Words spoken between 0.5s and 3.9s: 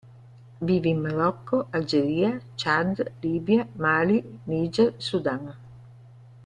Vive in Marocco, Algeria, Ciad, Libia,